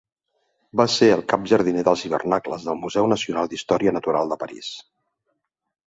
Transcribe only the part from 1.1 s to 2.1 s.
el cap jardiner dels